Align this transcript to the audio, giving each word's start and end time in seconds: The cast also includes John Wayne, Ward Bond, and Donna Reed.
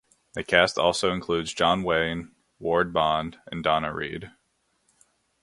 The 0.33 0.43
cast 0.43 0.79
also 0.79 1.11
includes 1.11 1.53
John 1.53 1.83
Wayne, 1.83 2.31
Ward 2.57 2.91
Bond, 2.91 3.37
and 3.51 3.63
Donna 3.63 3.93
Reed. 3.93 4.31